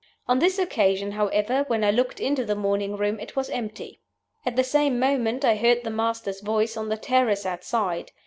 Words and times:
"On 0.27 0.39
this 0.39 0.57
occasion, 0.57 1.11
however, 1.11 1.63
when 1.67 1.83
I 1.83 1.91
looked 1.91 2.19
into 2.19 2.43
the 2.43 2.55
Morning 2.55 2.97
Room 2.97 3.19
it 3.19 3.35
was 3.35 3.51
empty. 3.51 4.01
"At 4.47 4.55
the 4.55 4.63
same 4.63 4.97
moment 4.97 5.45
I 5.45 5.55
heard 5.55 5.83
the 5.83 5.91
master's 5.91 6.41
voice 6.41 6.75
on 6.75 6.89
the 6.89 6.97
terrace 6.97 7.45
outside. 7.45 8.11